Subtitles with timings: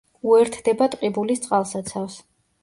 [0.29, 2.19] უერთდება ტყიბულის წყალსაცავს.